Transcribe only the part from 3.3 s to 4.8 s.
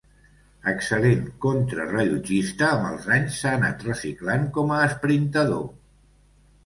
s'ha anat reciclant com